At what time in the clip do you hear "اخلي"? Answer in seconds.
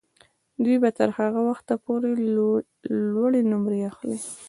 3.91-4.17